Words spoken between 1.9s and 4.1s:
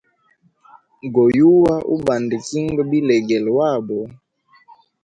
ubanda kinga bilegele wabo.